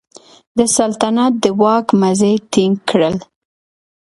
[0.57, 3.15] د سلطنت د واک مزي ټینګ کړل.